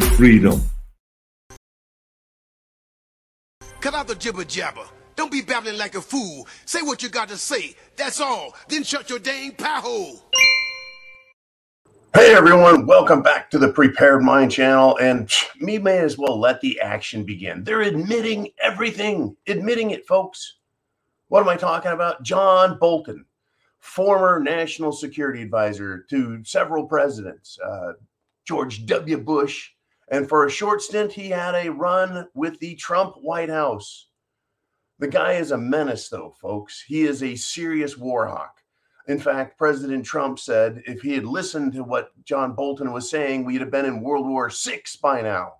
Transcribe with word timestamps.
through 0.00 0.08
your 0.08 0.16
freedom. 0.16 0.62
Cut 3.80 3.94
out 3.94 4.08
the 4.08 4.14
jibber 4.14 4.44
jabber. 4.44 4.84
Don't 5.16 5.30
be 5.32 5.40
babbling 5.40 5.78
like 5.78 5.94
a 5.94 6.00
fool. 6.00 6.46
Say 6.64 6.82
what 6.82 7.02
you 7.02 7.08
got 7.08 7.28
to 7.28 7.36
say. 7.36 7.74
That's 7.96 8.20
all. 8.20 8.54
Then 8.68 8.84
shut 8.84 9.10
your 9.10 9.18
dang 9.18 9.52
pie 9.52 9.80
hole. 9.80 10.20
Hey 12.14 12.34
everyone, 12.34 12.86
welcome 12.86 13.22
back 13.22 13.50
to 13.50 13.58
the 13.58 13.72
Prepared 13.72 14.22
Mind 14.22 14.50
channel. 14.50 14.96
And 14.98 15.30
me 15.60 15.78
may 15.78 15.98
as 15.98 16.18
well 16.18 16.38
let 16.38 16.60
the 16.60 16.80
action 16.80 17.24
begin. 17.24 17.62
They're 17.64 17.82
admitting 17.82 18.48
everything, 18.62 19.36
admitting 19.46 19.90
it, 19.90 20.06
folks. 20.06 20.56
What 21.28 21.42
am 21.42 21.48
I 21.48 21.56
talking 21.56 21.92
about? 21.92 22.22
John 22.22 22.78
Bolton, 22.80 23.24
former 23.80 24.40
national 24.40 24.92
security 24.92 25.42
advisor 25.42 26.06
to 26.10 26.42
several 26.44 26.86
presidents, 26.86 27.58
uh, 27.64 27.92
George 28.46 28.86
W. 28.86 29.18
Bush, 29.18 29.70
and 30.10 30.28
for 30.28 30.46
a 30.46 30.50
short 30.50 30.82
stint, 30.82 31.12
he 31.12 31.28
had 31.28 31.54
a 31.54 31.70
run 31.70 32.28
with 32.34 32.58
the 32.60 32.74
Trump 32.76 33.16
White 33.20 33.50
House. 33.50 34.08
The 34.98 35.08
guy 35.08 35.34
is 35.34 35.50
a 35.50 35.58
menace, 35.58 36.08
though, 36.08 36.34
folks. 36.40 36.82
He 36.86 37.02
is 37.02 37.22
a 37.22 37.36
serious 37.36 37.96
war 37.96 38.26
hawk. 38.26 38.62
In 39.06 39.18
fact, 39.18 39.58
President 39.58 40.04
Trump 40.04 40.38
said 40.38 40.82
if 40.86 41.00
he 41.00 41.14
had 41.14 41.24
listened 41.24 41.72
to 41.74 41.82
what 41.82 42.10
John 42.24 42.54
Bolton 42.54 42.92
was 42.92 43.08
saying, 43.08 43.44
we'd 43.44 43.60
have 43.60 43.70
been 43.70 43.86
in 43.86 44.02
World 44.02 44.26
War 44.26 44.50
VI 44.50 44.82
by 45.00 45.22
now. 45.22 45.54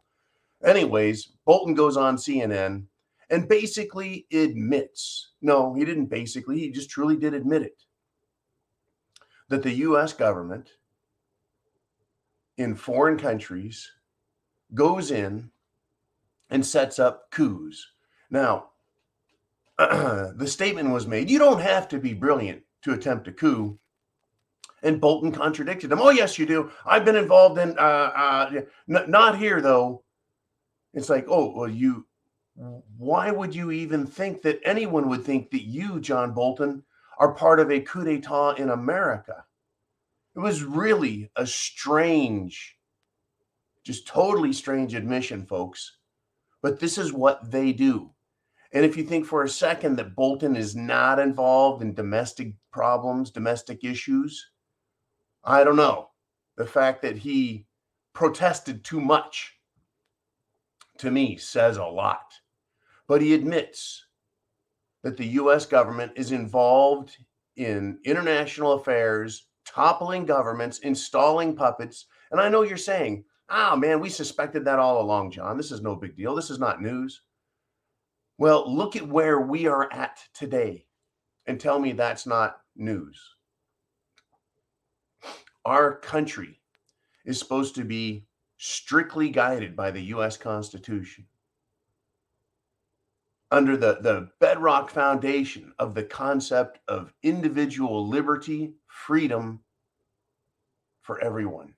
Anyways, 0.62 1.32
Bolton 1.44 1.74
goes 1.74 1.96
on 1.96 2.16
CNN 2.16 2.84
and 3.30 3.48
basically 3.48 4.26
admits 4.32 5.32
no, 5.40 5.72
he 5.74 5.84
didn't 5.84 6.06
basically, 6.06 6.58
he 6.58 6.70
just 6.70 6.90
truly 6.90 7.16
did 7.16 7.32
admit 7.32 7.62
it 7.62 7.82
that 9.48 9.62
the 9.62 9.72
US 9.72 10.12
government 10.12 10.70
in 12.58 12.74
foreign 12.74 13.16
countries 13.16 13.90
goes 14.74 15.10
in 15.10 15.50
and 16.50 16.64
sets 16.64 16.98
up 16.98 17.30
coups. 17.30 17.86
Now, 18.30 18.70
the 19.78 20.46
statement 20.46 20.90
was 20.90 21.06
made 21.06 21.30
you 21.30 21.38
don't 21.38 21.60
have 21.60 21.88
to 21.88 21.98
be 21.98 22.14
brilliant 22.14 22.62
to 22.82 22.92
attempt 22.92 23.28
a 23.28 23.32
coup. 23.32 23.78
And 24.82 25.00
Bolton 25.00 25.32
contradicted 25.32 25.90
him. 25.90 26.00
Oh, 26.00 26.10
yes, 26.10 26.38
you 26.38 26.46
do. 26.46 26.70
I've 26.86 27.04
been 27.04 27.16
involved 27.16 27.58
in, 27.58 27.76
uh, 27.78 27.82
uh, 28.14 28.50
n- 28.88 29.10
not 29.10 29.36
here, 29.36 29.60
though. 29.60 30.04
It's 30.94 31.08
like, 31.08 31.26
oh, 31.28 31.52
well, 31.56 31.68
you, 31.68 32.06
why 32.96 33.30
would 33.32 33.54
you 33.54 33.72
even 33.72 34.06
think 34.06 34.42
that 34.42 34.60
anyone 34.64 35.08
would 35.08 35.24
think 35.24 35.50
that 35.50 35.64
you, 35.64 36.00
John 36.00 36.32
Bolton, 36.32 36.84
are 37.18 37.32
part 37.32 37.58
of 37.58 37.70
a 37.70 37.80
coup 37.80 38.04
d'etat 38.04 38.54
in 38.58 38.70
America? 38.70 39.44
It 40.36 40.40
was 40.40 40.62
really 40.62 41.30
a 41.34 41.44
strange, 41.44 42.77
just 43.88 44.06
totally 44.06 44.52
strange 44.52 44.94
admission, 44.94 45.46
folks. 45.46 45.96
But 46.60 46.78
this 46.78 46.98
is 46.98 47.10
what 47.10 47.50
they 47.50 47.72
do. 47.72 48.10
And 48.72 48.84
if 48.84 48.98
you 48.98 49.02
think 49.02 49.24
for 49.24 49.44
a 49.44 49.48
second 49.48 49.96
that 49.96 50.14
Bolton 50.14 50.56
is 50.56 50.76
not 50.76 51.18
involved 51.18 51.80
in 51.80 51.94
domestic 51.94 52.52
problems, 52.70 53.30
domestic 53.30 53.84
issues, 53.84 54.50
I 55.42 55.64
don't 55.64 55.76
know. 55.76 56.10
The 56.58 56.66
fact 56.66 57.00
that 57.00 57.16
he 57.16 57.64
protested 58.12 58.84
too 58.84 59.00
much 59.00 59.54
to 60.98 61.10
me 61.10 61.38
says 61.38 61.78
a 61.78 61.84
lot. 61.86 62.34
But 63.06 63.22
he 63.22 63.32
admits 63.32 64.04
that 65.02 65.16
the 65.16 65.28
US 65.40 65.64
government 65.64 66.12
is 66.14 66.32
involved 66.32 67.16
in 67.56 67.98
international 68.04 68.72
affairs, 68.72 69.46
toppling 69.64 70.26
governments, 70.26 70.80
installing 70.80 71.56
puppets. 71.56 72.04
And 72.30 72.38
I 72.38 72.50
know 72.50 72.60
you're 72.60 72.76
saying, 72.76 73.24
ah, 73.48 73.76
man, 73.76 74.00
we 74.00 74.08
suspected 74.08 74.64
that 74.64 74.78
all 74.78 75.00
along, 75.00 75.30
John. 75.30 75.56
This 75.56 75.72
is 75.72 75.80
no 75.80 75.96
big 75.96 76.16
deal. 76.16 76.34
This 76.34 76.50
is 76.50 76.58
not 76.58 76.82
news. 76.82 77.22
Well, 78.36 78.72
look 78.72 78.94
at 78.94 79.08
where 79.08 79.40
we 79.40 79.66
are 79.66 79.92
at 79.92 80.20
today 80.32 80.86
and 81.46 81.58
tell 81.58 81.78
me 81.78 81.92
that's 81.92 82.26
not 82.26 82.60
news. 82.76 83.20
Our 85.64 85.96
country 85.96 86.60
is 87.24 87.38
supposed 87.38 87.74
to 87.74 87.84
be 87.84 88.26
strictly 88.58 89.30
guided 89.30 89.74
by 89.74 89.90
the 89.90 90.02
US 90.14 90.36
Constitution. 90.36 91.26
Under 93.50 93.76
the, 93.76 93.98
the 94.02 94.28
bedrock 94.40 94.90
foundation 94.90 95.72
of 95.78 95.94
the 95.94 96.04
concept 96.04 96.80
of 96.86 97.12
individual 97.22 98.06
liberty, 98.06 98.74
freedom 98.86 99.60
for 101.00 101.18
everyone. 101.20 101.72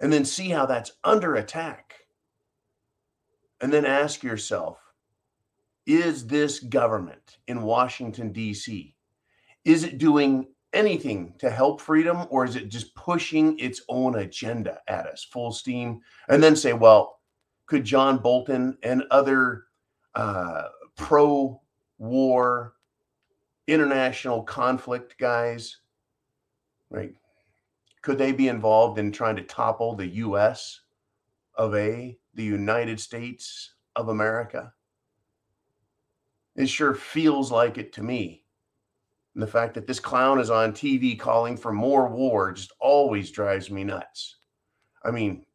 And 0.00 0.12
then 0.12 0.24
see 0.24 0.48
how 0.48 0.66
that's 0.66 0.92
under 1.04 1.36
attack. 1.36 1.94
And 3.60 3.72
then 3.72 3.86
ask 3.86 4.22
yourself 4.22 4.78
is 5.86 6.26
this 6.26 6.60
government 6.60 7.38
in 7.46 7.62
Washington, 7.62 8.32
D.C., 8.32 8.94
is 9.64 9.84
it 9.84 9.98
doing 9.98 10.46
anything 10.72 11.34
to 11.38 11.50
help 11.50 11.80
freedom 11.80 12.26
or 12.30 12.44
is 12.44 12.56
it 12.56 12.68
just 12.68 12.94
pushing 12.94 13.58
its 13.58 13.82
own 13.88 14.16
agenda 14.18 14.80
at 14.88 15.06
us 15.06 15.24
full 15.24 15.52
steam? 15.52 16.00
And 16.28 16.42
then 16.42 16.56
say, 16.56 16.72
well, 16.72 17.20
could 17.66 17.84
John 17.84 18.18
Bolton 18.18 18.76
and 18.82 19.04
other 19.10 19.64
uh, 20.14 20.64
pro 20.96 21.60
war 21.98 22.74
international 23.66 24.42
conflict 24.42 25.16
guys, 25.18 25.78
right? 26.90 27.14
Could 28.04 28.18
they 28.18 28.32
be 28.32 28.48
involved 28.48 28.98
in 28.98 29.10
trying 29.10 29.36
to 29.36 29.42
topple 29.42 29.94
the 29.94 30.06
US 30.06 30.82
of 31.54 31.74
A, 31.74 32.18
the 32.34 32.44
United 32.44 33.00
States 33.00 33.76
of 33.96 34.10
America? 34.10 34.74
It 36.54 36.66
sure 36.66 36.94
feels 36.94 37.50
like 37.50 37.78
it 37.78 37.94
to 37.94 38.02
me. 38.02 38.44
And 39.32 39.42
the 39.42 39.46
fact 39.46 39.72
that 39.72 39.86
this 39.86 40.00
clown 40.00 40.38
is 40.38 40.50
on 40.50 40.74
TV 40.74 41.18
calling 41.18 41.56
for 41.56 41.72
more 41.72 42.10
war 42.10 42.52
just 42.52 42.72
always 42.78 43.30
drives 43.30 43.70
me 43.70 43.84
nuts. 43.84 44.36
I 45.02 45.10
mean, 45.10 45.46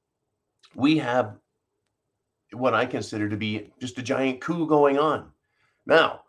we 0.74 0.98
have 0.98 1.38
what 2.54 2.74
I 2.74 2.88
consider 2.88 3.30
to 3.30 3.38
be 3.38 3.72
just 3.80 4.00
a 4.00 4.02
giant 4.02 4.42
coup 4.42 4.66
going 4.66 4.98
on. 4.98 5.30
Now, 5.86 6.22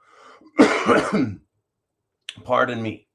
pardon 2.44 2.82
me. 2.82 3.06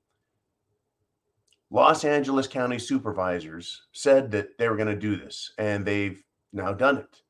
Los 1.71 2.05
Angeles 2.05 2.47
County 2.47 2.79
supervisors 2.79 3.83
said 3.91 4.31
that 4.31 4.57
they 4.57 4.69
were 4.69 4.77
going 4.77 4.87
to 4.87 4.95
do 4.95 5.15
this, 5.15 5.51
and 5.57 5.85
they've 5.85 6.21
now 6.53 6.71
done 6.71 6.97
it. 6.97 7.21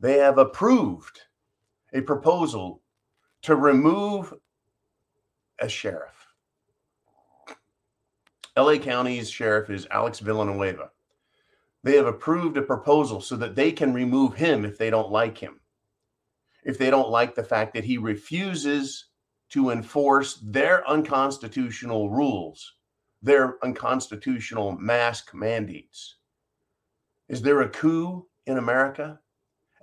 They 0.00 0.18
have 0.18 0.38
approved 0.38 1.20
a 1.92 2.00
proposal 2.00 2.82
to 3.42 3.56
remove 3.56 4.34
a 5.60 5.68
sheriff. 5.68 6.26
LA 8.56 8.76
County's 8.78 9.30
sheriff 9.30 9.70
is 9.70 9.86
Alex 9.90 10.18
Villanueva. 10.18 10.90
They 11.82 11.96
have 11.96 12.06
approved 12.06 12.56
a 12.56 12.62
proposal 12.62 13.20
so 13.20 13.36
that 13.36 13.54
they 13.54 13.70
can 13.70 13.92
remove 13.92 14.34
him 14.34 14.64
if 14.64 14.78
they 14.78 14.90
don't 14.90 15.10
like 15.10 15.36
him. 15.38 15.60
If 16.64 16.78
they 16.78 16.90
don't 16.90 17.10
like 17.10 17.34
the 17.34 17.44
fact 17.44 17.74
that 17.74 17.84
he 17.84 17.98
refuses 17.98 19.06
to 19.50 19.70
enforce 19.70 20.40
their 20.42 20.88
unconstitutional 20.88 22.10
rules, 22.10 22.74
their 23.24 23.56
unconstitutional 23.64 24.72
mask 24.72 25.34
mandates. 25.34 26.16
Is 27.30 27.40
there 27.40 27.62
a 27.62 27.68
coup 27.70 28.26
in 28.46 28.58
America 28.58 29.18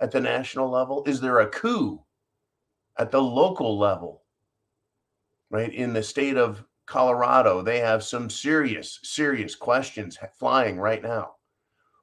at 0.00 0.12
the 0.12 0.20
national 0.20 0.70
level? 0.70 1.02
Is 1.06 1.20
there 1.20 1.40
a 1.40 1.48
coup 1.48 2.00
at 2.98 3.10
the 3.10 3.20
local 3.20 3.76
level, 3.76 4.22
right? 5.50 5.74
In 5.74 5.92
the 5.92 6.04
state 6.04 6.36
of 6.36 6.64
Colorado, 6.86 7.62
they 7.62 7.80
have 7.80 8.04
some 8.04 8.30
serious, 8.30 9.00
serious 9.02 9.56
questions 9.56 10.16
flying 10.38 10.78
right 10.78 11.02
now. 11.02 11.34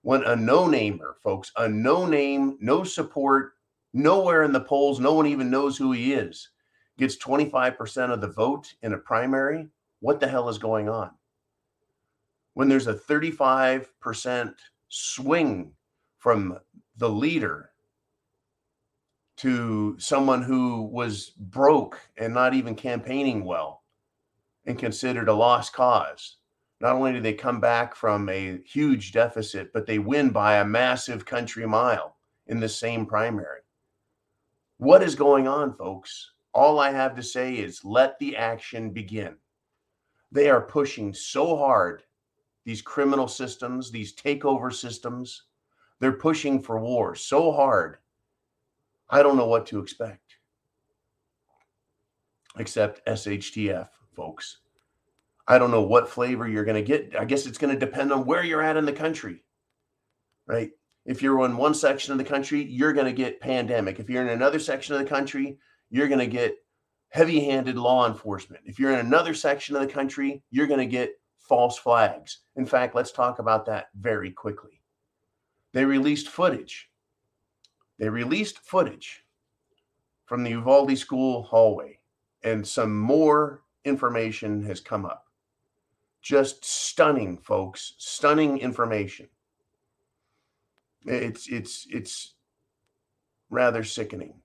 When 0.01 0.24
a 0.24 0.35
no 0.35 0.68
namer, 0.68 1.15
folks, 1.24 1.53
a 1.56 1.69
no 1.69 2.06
name, 2.06 2.57
no 2.59 2.83
support, 2.83 3.53
nowhere 3.94 4.44
in 4.44 4.51
the 4.51 4.59
polls, 4.59 5.00
no 5.00 5.13
one 5.13 5.27
even 5.27 5.50
knows 5.50 5.77
who 5.77 5.94
he 5.94 6.13
is, 6.13 6.50
gets 6.97 7.18
25% 7.18 8.12
of 8.12 8.19
the 8.19 8.27
vote 8.27 8.74
in 8.81 8.92
a 8.92 8.97
primary, 8.97 9.69
what 10.01 10.19
the 10.19 10.27
hell 10.27 10.50
is 10.50 10.57
going 10.57 10.89
on? 10.89 11.12
When 12.59 12.67
there's 12.67 12.88
a 12.88 12.94
35% 12.94 14.53
swing 14.89 15.71
from 16.17 16.59
the 16.97 17.09
leader 17.09 17.69
to 19.38 19.97
someone 19.97 20.41
who 20.41 20.81
was 20.81 21.29
broke 21.38 22.01
and 22.17 22.33
not 22.33 22.53
even 22.53 22.75
campaigning 22.75 23.45
well 23.45 23.83
and 24.65 24.77
considered 24.77 25.29
a 25.29 25.33
lost 25.33 25.71
cause. 25.71 26.35
Not 26.81 26.95
only 26.95 27.13
do 27.13 27.21
they 27.21 27.31
come 27.31 27.61
back 27.61 27.95
from 27.95 28.27
a 28.27 28.59
huge 28.65 29.13
deficit, 29.13 29.71
but 29.71 29.85
they 29.85 30.00
win 30.00 30.31
by 30.31 30.57
a 30.57 30.65
massive 30.65 31.25
country 31.25 31.65
mile 31.65 32.17
in 32.47 32.59
the 32.59 32.67
same 32.67 33.06
primary. 33.06 33.61
What 34.79 35.01
is 35.01 35.15
going 35.15 35.47
on, 35.47 35.77
folks? 35.77 36.31
All 36.53 36.77
I 36.77 36.91
have 36.91 37.15
to 37.15 37.23
say 37.23 37.53
is 37.53 37.85
let 37.85 38.19
the 38.19 38.35
action 38.35 38.89
begin. 38.89 39.38
They 40.33 40.50
are 40.50 40.59
pushing 40.59 41.13
so 41.13 41.56
hard, 41.56 42.03
these 42.69 42.83
criminal 42.83 43.27
systems, 43.27 43.89
these 43.89 44.13
takeover 44.13 44.71
systems, 44.71 45.45
They're 46.00 46.12
pushing 46.12 46.62
for 46.62 46.80
war 46.80 47.16
so 47.16 47.51
hard. 47.51 47.98
I 49.10 49.24
don't 49.24 49.38
know 49.38 49.48
what 49.48 49.66
to 49.68 49.80
expect. 49.80 50.36
Except 52.60 53.04
SHTF, 53.07 53.89
folks. 54.16 54.57
I 55.48 55.57
don't 55.57 55.71
know 55.71 55.81
what 55.81 56.07
flavor 56.12 56.48
you're 56.48 56.63
going 56.63 56.75
to 56.75 56.83
get. 56.83 57.16
I 57.19 57.25
guess 57.25 57.48
it's 57.48 57.57
going 57.57 57.74
to 57.74 57.86
depend 57.86 58.13
on 58.13 58.24
where 58.24 58.44
you're 58.44 58.62
at 58.62 58.77
in 58.77 58.86
the 58.86 58.94
country, 58.94 59.44
right? 60.45 60.69
If 61.07 61.24
you're 61.24 61.44
in 61.45 61.57
one 61.57 61.74
section 61.74 62.12
of 62.12 62.19
the 62.19 62.24
country, 62.24 62.62
you're 62.62 62.94
going 62.94 63.07
to 63.07 63.12
get 63.12 63.42
pandemic. 63.42 64.00
If 64.00 64.12
you're 64.12 64.21
in 64.21 64.30
another 64.30 64.60
section 64.60 64.94
of 64.94 65.01
the 65.01 65.10
country, 65.10 65.57
you're 65.89 66.07
going 66.07 66.19
to 66.19 66.27
get 66.27 66.56
heavy 67.10 67.39
handed 67.39 67.80
law 67.80 68.07
enforcement. 68.07 68.62
If 68.63 68.77
you're 68.77 68.94
in 68.94 69.00
another 69.00 69.33
section 69.33 69.75
of 69.75 69.81
the 69.81 69.92
country, 69.92 70.44
you're 70.51 70.68
going 70.68 70.80
to 70.80 70.86
get 70.86 71.19
false 71.50 71.78
flags. 71.78 72.38
In 72.56 72.66
fact, 72.68 72.96
let's 72.96 73.12
talk 73.12 73.40
about 73.40 73.66
that 73.66 73.88
very 74.00 74.31
quickly. 74.31 74.81
They 75.74 75.84
released 75.84 76.30
footage. 76.30 76.90
They 77.98 78.07
released 78.07 78.60
footage 78.60 79.25
from 80.25 80.44
the 80.44 80.51
Uvalde 80.51 80.98
school 80.98 81.44
hallway, 81.44 82.00
and 82.44 82.66
some 82.66 82.98
more 82.98 83.63
information 83.84 84.63
has 84.63 84.80
come 84.80 85.06
up. 85.06 85.25
Just 86.22 86.63
stunning, 86.63 87.38
folks. 87.38 87.94
Stunning 87.98 88.60
information. 88.60 89.28
It's 91.06 91.48
it's 91.48 91.88
it's 91.90 92.36
rather 93.50 93.84
sickening. 93.84 94.36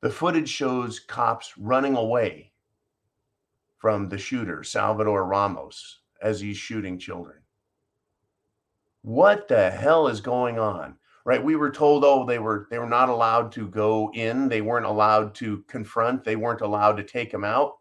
The 0.00 0.10
footage 0.10 0.48
shows 0.48 0.98
cops 0.98 1.56
running 1.56 1.96
away 1.96 2.51
from 3.82 4.08
the 4.08 4.16
shooter, 4.16 4.62
Salvador 4.62 5.26
Ramos, 5.26 6.02
as 6.22 6.40
he's 6.40 6.56
shooting 6.56 7.00
children. 7.00 7.38
What 9.02 9.48
the 9.48 9.72
hell 9.72 10.06
is 10.06 10.20
going 10.20 10.56
on? 10.56 10.94
Right? 11.24 11.42
We 11.42 11.56
were 11.56 11.72
told, 11.72 12.04
oh, 12.04 12.24
they 12.24 12.38
were 12.38 12.68
they 12.70 12.78
were 12.78 12.88
not 12.88 13.08
allowed 13.08 13.50
to 13.52 13.66
go 13.66 14.12
in, 14.14 14.48
they 14.48 14.60
weren't 14.60 14.86
allowed 14.86 15.34
to 15.36 15.64
confront, 15.66 16.22
they 16.22 16.36
weren't 16.36 16.60
allowed 16.60 16.96
to 16.98 17.02
take 17.02 17.34
him 17.34 17.42
out. 17.42 17.72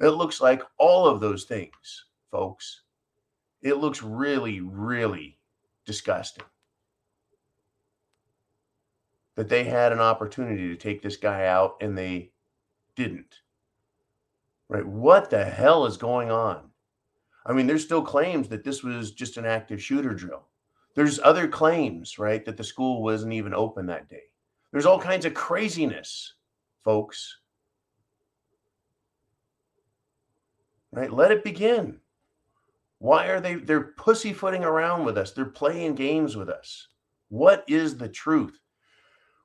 It 0.00 0.08
looks 0.08 0.40
like 0.40 0.62
all 0.78 1.06
of 1.06 1.20
those 1.20 1.44
things, 1.44 2.06
folks. 2.30 2.80
It 3.60 3.74
looks 3.74 4.02
really, 4.02 4.60
really 4.60 5.38
disgusting. 5.84 6.44
That 9.34 9.50
they 9.50 9.64
had 9.64 9.92
an 9.92 10.00
opportunity 10.00 10.68
to 10.68 10.76
take 10.76 11.02
this 11.02 11.18
guy 11.18 11.46
out 11.46 11.76
and 11.82 11.96
they 11.98 12.32
didn't. 12.94 13.40
Right? 14.68 14.86
What 14.86 15.30
the 15.30 15.44
hell 15.44 15.86
is 15.86 15.96
going 15.96 16.30
on? 16.30 16.70
I 17.44 17.52
mean, 17.52 17.66
there's 17.66 17.84
still 17.84 18.02
claims 18.02 18.48
that 18.48 18.64
this 18.64 18.82
was 18.82 19.12
just 19.12 19.36
an 19.36 19.46
active 19.46 19.82
shooter 19.82 20.14
drill. 20.14 20.48
There's 20.94 21.20
other 21.20 21.46
claims, 21.46 22.18
right, 22.18 22.44
that 22.44 22.56
the 22.56 22.64
school 22.64 23.02
wasn't 23.02 23.34
even 23.34 23.54
open 23.54 23.86
that 23.86 24.08
day. 24.08 24.22
There's 24.72 24.86
all 24.86 24.98
kinds 24.98 25.24
of 25.24 25.34
craziness, 25.34 26.34
folks. 26.82 27.38
right? 30.96 31.12
Let 31.12 31.30
it 31.30 31.44
begin. 31.44 32.00
Why 32.98 33.26
are 33.26 33.40
they 33.40 33.54
they're 33.56 33.92
pussyfooting 33.98 34.64
around 34.64 35.04
with 35.04 35.18
us? 35.18 35.30
They're 35.30 35.44
playing 35.44 35.94
games 35.94 36.34
with 36.34 36.48
us. 36.48 36.88
What 37.28 37.64
is 37.68 37.96
the 37.96 38.08
truth? 38.08 38.58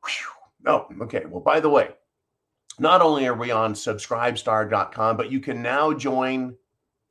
Whew. 0.06 0.71
Oh, 0.71 0.88
okay. 1.03 1.25
Well, 1.27 1.41
by 1.41 1.59
the 1.59 1.69
way, 1.69 1.89
not 2.79 3.01
only 3.01 3.27
are 3.27 3.35
we 3.35 3.51
on 3.51 3.73
subscribestar.com, 3.73 5.18
but 5.18 5.31
you 5.31 5.39
can 5.39 5.62
now 5.62 5.94
join 5.94 6.56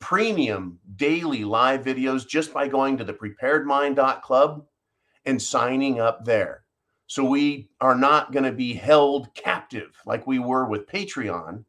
premium 0.01 0.79
daily 0.97 1.45
live 1.45 1.85
videos 1.85 2.27
just 2.27 2.53
by 2.53 2.67
going 2.67 2.97
to 2.97 3.05
the 3.05 3.13
preparedmind.club 3.13 4.65
and 5.27 5.41
signing 5.41 6.01
up 6.01 6.25
there. 6.25 6.65
So 7.07 7.25
we 7.25 7.71
are 7.81 7.95
not 7.95 8.33
going 8.33 8.45
to 8.45 8.53
be 8.53 8.73
held 8.73 9.35
captive 9.35 9.91
like 10.07 10.27
we 10.27 10.39
were 10.39 10.67
with 10.67 10.87
Patreon 10.87 11.65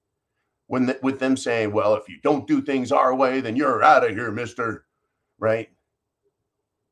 when 0.67 0.85
the, 0.85 0.99
with 1.01 1.19
them 1.19 1.35
saying, 1.35 1.71
"Well, 1.71 1.95
if 1.95 2.07
you 2.07 2.17
don't 2.23 2.47
do 2.47 2.61
things 2.61 2.91
our 2.91 3.13
way, 3.13 3.41
then 3.41 3.55
you're 3.55 3.83
out 3.83 4.07
of 4.07 4.15
here, 4.15 4.31
Mister." 4.31 4.85
Right? 5.39 5.69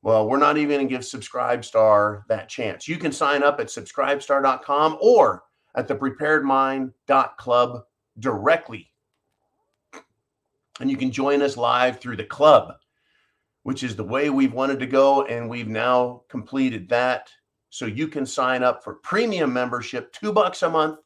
Well, 0.01 0.27
we're 0.27 0.37
not 0.37 0.57
even 0.57 0.77
going 0.77 0.87
to 0.87 0.93
give 0.93 1.01
Subscribestar 1.01 2.23
that 2.27 2.49
chance. 2.49 2.87
You 2.87 2.97
can 2.97 3.11
sign 3.11 3.43
up 3.43 3.59
at 3.59 3.67
subscribestar.com 3.67 4.97
or 5.01 5.43
at 5.75 5.87
the 5.87 5.95
preparedmind.club 5.95 7.83
directly. 8.19 8.91
And 10.79 10.89
you 10.89 10.97
can 10.97 11.11
join 11.11 11.41
us 11.41 11.57
live 11.57 11.99
through 11.99 12.17
the 12.17 12.23
club, 12.23 12.73
which 13.63 13.83
is 13.83 13.95
the 13.95 14.03
way 14.03 14.29
we've 14.29 14.53
wanted 14.53 14.79
to 14.79 14.87
go. 14.87 15.25
And 15.25 15.49
we've 15.49 15.67
now 15.67 16.23
completed 16.29 16.87
that. 16.89 17.29
So 17.69 17.85
you 17.85 18.07
can 18.07 18.25
sign 18.25 18.63
up 18.63 18.83
for 18.83 18.95
premium 18.95 19.53
membership, 19.53 20.11
two 20.13 20.33
bucks 20.33 20.63
a 20.63 20.69
month 20.69 20.99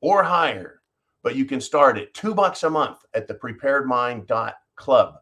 or 0.00 0.22
higher 0.22 0.78
but 1.22 1.36
you 1.36 1.44
can 1.44 1.60
start 1.60 1.98
at 1.98 2.14
two 2.14 2.34
bucks 2.34 2.62
a 2.62 2.70
month 2.70 3.04
at 3.14 3.26
the 3.26 3.34
preparedmind.club. 3.34 5.14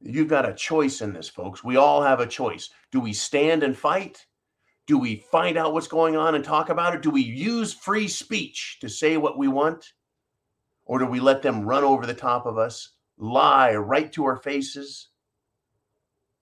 You've 0.00 0.28
got 0.28 0.48
a 0.48 0.54
choice 0.54 1.00
in 1.00 1.12
this, 1.12 1.28
folks. 1.28 1.64
We 1.64 1.76
all 1.76 2.02
have 2.02 2.20
a 2.20 2.26
choice. 2.26 2.70
Do 2.90 3.00
we 3.00 3.12
stand 3.12 3.62
and 3.62 3.76
fight? 3.76 4.26
Do 4.92 4.98
we 4.98 5.24
find 5.32 5.56
out 5.56 5.72
what's 5.72 5.88
going 5.88 6.18
on 6.18 6.34
and 6.34 6.44
talk 6.44 6.68
about 6.68 6.94
it? 6.94 7.00
Do 7.00 7.08
we 7.08 7.22
use 7.22 7.72
free 7.72 8.06
speech 8.08 8.76
to 8.82 8.90
say 8.90 9.16
what 9.16 9.38
we 9.38 9.48
want? 9.48 9.94
Or 10.84 10.98
do 10.98 11.06
we 11.06 11.18
let 11.18 11.40
them 11.40 11.64
run 11.64 11.82
over 11.82 12.04
the 12.04 12.12
top 12.12 12.44
of 12.44 12.58
us, 12.58 12.90
lie 13.16 13.74
right 13.74 14.12
to 14.12 14.26
our 14.26 14.36
faces? 14.36 15.08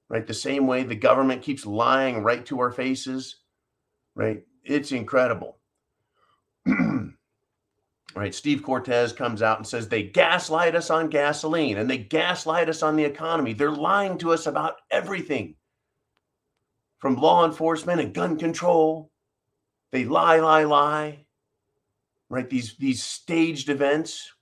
Right? 0.08 0.26
The 0.26 0.34
same 0.34 0.66
way 0.66 0.82
the 0.82 0.96
government 0.96 1.42
keeps 1.42 1.64
lying 1.64 2.24
right 2.24 2.44
to 2.46 2.58
our 2.58 2.72
faces, 2.72 3.36
right? 4.16 4.42
It's 4.64 4.90
incredible. 4.90 5.58
right? 8.16 8.34
Steve 8.34 8.64
Cortes 8.64 9.12
comes 9.12 9.42
out 9.42 9.58
and 9.58 9.66
says 9.66 9.88
they 9.88 10.02
gaslight 10.02 10.74
us 10.74 10.90
on 10.90 11.08
gasoline 11.08 11.78
and 11.78 11.88
they 11.88 11.98
gaslight 11.98 12.68
us 12.68 12.82
on 12.82 12.96
the 12.96 13.04
economy. 13.04 13.52
They're 13.52 13.70
lying 13.70 14.18
to 14.18 14.32
us 14.32 14.48
about 14.48 14.74
everything 14.90 15.54
from 17.00 17.16
law 17.16 17.44
enforcement 17.44 18.00
and 18.00 18.14
gun 18.14 18.38
control. 18.38 19.10
They 19.90 20.04
lie, 20.04 20.38
lie, 20.38 20.64
lie. 20.64 21.26
Right? 22.28 22.48
These 22.48 22.76
these 22.76 23.02
staged 23.02 23.68
events 23.68 24.32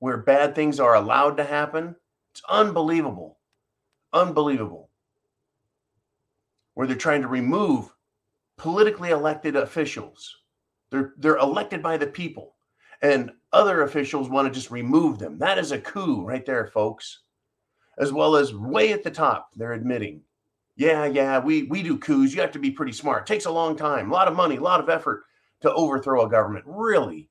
where 0.00 0.18
bad 0.18 0.54
things 0.54 0.80
are 0.80 0.96
allowed 0.96 1.36
to 1.36 1.44
happen. 1.44 1.94
It's 2.32 2.42
unbelievable. 2.48 3.38
Unbelievable. 4.12 4.90
Where 6.74 6.88
they're 6.88 6.96
trying 6.96 7.22
to 7.22 7.28
remove 7.28 7.94
politically 8.56 9.10
elected 9.10 9.54
officials 9.54 10.36
they're 10.90 11.14
they're 11.18 11.36
elected 11.36 11.82
by 11.82 11.96
the 11.96 12.06
people, 12.06 12.54
and 13.02 13.30
other 13.52 13.82
officials 13.82 14.28
want 14.28 14.46
to 14.48 14.54
just 14.54 14.70
remove 14.70 15.18
them. 15.18 15.38
That 15.38 15.58
is 15.58 15.72
a 15.72 15.80
coup 15.80 16.24
right 16.24 16.44
there, 16.46 16.66
folks. 16.66 17.20
As 17.98 18.12
well 18.12 18.36
as 18.36 18.54
way 18.54 18.92
at 18.92 19.02
the 19.02 19.10
top, 19.10 19.50
they're 19.56 19.72
admitting, 19.72 20.20
yeah, 20.76 21.06
yeah, 21.06 21.38
we 21.38 21.64
we 21.64 21.82
do 21.82 21.98
coups. 21.98 22.34
You 22.34 22.42
have 22.42 22.52
to 22.52 22.58
be 22.58 22.70
pretty 22.70 22.92
smart. 22.92 23.22
It 23.22 23.32
takes 23.32 23.46
a 23.46 23.50
long 23.50 23.76
time, 23.76 24.10
a 24.10 24.14
lot 24.14 24.28
of 24.28 24.36
money, 24.36 24.56
a 24.56 24.60
lot 24.60 24.80
of 24.80 24.90
effort 24.90 25.24
to 25.62 25.72
overthrow 25.72 26.26
a 26.26 26.30
government. 26.30 26.64
Really? 26.66 27.30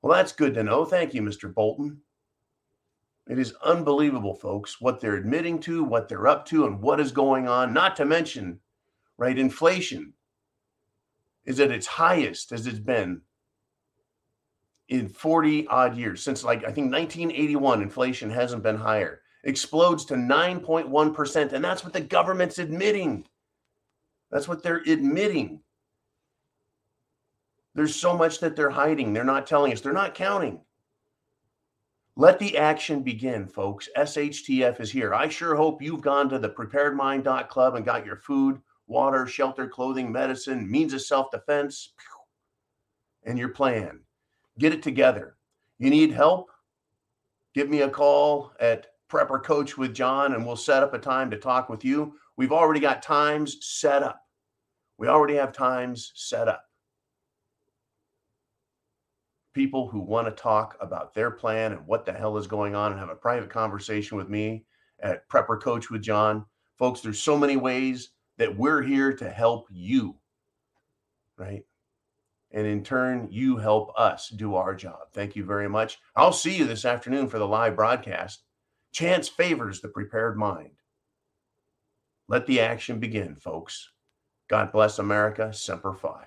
Well, 0.00 0.16
that's 0.16 0.32
good 0.32 0.54
to 0.54 0.62
know. 0.62 0.84
Thank 0.84 1.14
you, 1.14 1.22
Mr. 1.22 1.52
Bolton. 1.52 2.00
It 3.28 3.38
is 3.38 3.54
unbelievable, 3.62 4.34
folks, 4.34 4.80
what 4.80 5.00
they're 5.00 5.16
admitting 5.16 5.60
to, 5.60 5.84
what 5.84 6.08
they're 6.08 6.26
up 6.26 6.44
to, 6.46 6.66
and 6.66 6.80
what 6.80 6.98
is 6.98 7.12
going 7.12 7.46
on. 7.46 7.72
Not 7.72 7.96
to 7.96 8.04
mention, 8.04 8.58
right, 9.16 9.38
inflation 9.38 10.14
is 11.44 11.60
at 11.60 11.70
its 11.70 11.86
highest 11.86 12.50
as 12.50 12.66
it's 12.66 12.78
been 12.78 13.20
in 14.88 15.08
40 15.08 15.66
odd 15.68 15.96
years 15.96 16.22
since 16.22 16.44
like 16.44 16.60
I 16.60 16.72
think 16.72 16.92
1981 16.92 17.82
inflation 17.82 18.30
hasn't 18.30 18.62
been 18.62 18.76
higher 18.76 19.21
explodes 19.44 20.04
to 20.06 20.14
9.1% 20.14 21.52
and 21.52 21.64
that's 21.64 21.84
what 21.84 21.92
the 21.92 22.00
government's 22.00 22.58
admitting. 22.58 23.26
That's 24.30 24.48
what 24.48 24.62
they're 24.62 24.82
admitting. 24.86 25.60
There's 27.74 27.96
so 27.96 28.16
much 28.16 28.40
that 28.40 28.54
they're 28.54 28.70
hiding. 28.70 29.12
They're 29.12 29.24
not 29.24 29.46
telling 29.46 29.72
us. 29.72 29.80
They're 29.80 29.92
not 29.92 30.14
counting. 30.14 30.60
Let 32.16 32.38
the 32.38 32.58
action 32.58 33.02
begin 33.02 33.46
folks. 33.46 33.88
Shtf 33.96 34.80
is 34.80 34.90
here. 34.90 35.14
I 35.14 35.28
sure 35.28 35.56
hope 35.56 35.80
you've 35.80 36.02
gone 36.02 36.28
to 36.28 36.38
the 36.38 36.50
preparedmind.club 36.50 37.74
and 37.74 37.84
got 37.84 38.04
your 38.04 38.16
food 38.16 38.60
water, 38.86 39.26
shelter, 39.26 39.66
clothing, 39.66 40.12
medicine, 40.12 40.70
means 40.70 40.92
of 40.92 41.00
self 41.00 41.30
defense, 41.30 41.92
and 43.24 43.38
your 43.38 43.48
plan. 43.48 44.00
Get 44.58 44.74
it 44.74 44.82
together. 44.82 45.36
You 45.78 45.88
need 45.88 46.12
help? 46.12 46.50
Give 47.54 47.68
me 47.68 47.80
a 47.80 47.88
call 47.88 48.52
at 48.60 48.91
prepper 49.12 49.42
coach 49.42 49.76
with 49.76 49.94
John, 49.94 50.34
and 50.34 50.46
we'll 50.46 50.56
set 50.56 50.82
up 50.82 50.94
a 50.94 50.98
time 50.98 51.30
to 51.30 51.36
talk 51.36 51.68
with 51.68 51.84
you. 51.84 52.14
We've 52.36 52.52
already 52.52 52.80
got 52.80 53.02
times 53.02 53.58
set 53.60 54.02
up. 54.02 54.22
We 54.96 55.08
already 55.08 55.34
have 55.34 55.52
times 55.52 56.12
set 56.14 56.48
up. 56.48 56.64
People 59.52 59.86
who 59.88 60.00
want 60.00 60.28
to 60.28 60.42
talk 60.42 60.78
about 60.80 61.12
their 61.12 61.30
plan 61.30 61.72
and 61.72 61.86
what 61.86 62.06
the 62.06 62.12
hell 62.12 62.38
is 62.38 62.46
going 62.46 62.74
on 62.74 62.90
and 62.90 62.98
have 62.98 63.10
a 63.10 63.14
private 63.14 63.50
conversation 63.50 64.16
with 64.16 64.30
me 64.30 64.64
at 65.00 65.28
Prepper 65.28 65.60
Coach 65.60 65.90
with 65.90 66.00
John. 66.00 66.46
Folks, 66.78 67.00
there's 67.00 67.20
so 67.20 67.36
many 67.36 67.56
ways 67.56 68.10
that 68.38 68.56
we're 68.56 68.80
here 68.80 69.12
to 69.12 69.28
help 69.28 69.66
you, 69.70 70.16
right? 71.36 71.64
And 72.50 72.66
in 72.66 72.82
turn, 72.82 73.28
you 73.30 73.58
help 73.58 73.92
us 73.98 74.30
do 74.30 74.54
our 74.54 74.74
job. 74.74 75.12
Thank 75.12 75.36
you 75.36 75.44
very 75.44 75.68
much. 75.68 75.98
I'll 76.16 76.32
see 76.32 76.56
you 76.56 76.64
this 76.64 76.86
afternoon 76.86 77.28
for 77.28 77.38
the 77.38 77.46
live 77.46 77.76
broadcast. 77.76 78.42
Chance 78.92 79.28
favors 79.28 79.80
the 79.80 79.88
prepared 79.88 80.36
mind. 80.36 80.72
Let 82.28 82.46
the 82.46 82.60
action 82.60 83.00
begin, 83.00 83.36
folks. 83.36 83.90
God 84.48 84.70
bless 84.72 84.98
America. 84.98 85.52
Semper 85.52 85.94
Fi. 85.94 86.26